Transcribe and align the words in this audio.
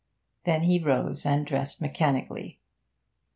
Then 0.45 0.63
he 0.63 0.79
rose 0.79 1.27
and 1.27 1.45
dressed 1.45 1.79
mechanically. 1.79 2.59